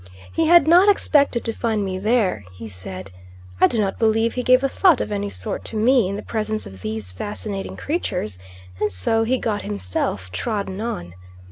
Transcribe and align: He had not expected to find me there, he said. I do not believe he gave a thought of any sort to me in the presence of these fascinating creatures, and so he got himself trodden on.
He 0.33 0.47
had 0.47 0.67
not 0.67 0.89
expected 0.89 1.43
to 1.45 1.53
find 1.53 1.85
me 1.85 1.99
there, 1.99 2.43
he 2.55 2.67
said. 2.67 3.11
I 3.59 3.67
do 3.67 3.79
not 3.79 3.99
believe 3.99 4.33
he 4.33 4.41
gave 4.41 4.63
a 4.63 4.67
thought 4.67 4.99
of 4.99 5.11
any 5.11 5.29
sort 5.29 5.63
to 5.65 5.75
me 5.75 6.09
in 6.09 6.15
the 6.15 6.23
presence 6.23 6.65
of 6.65 6.81
these 6.81 7.11
fascinating 7.11 7.77
creatures, 7.77 8.39
and 8.79 8.91
so 8.91 9.23
he 9.25 9.37
got 9.37 9.61
himself 9.61 10.31
trodden 10.31 10.81
on. 10.81 11.13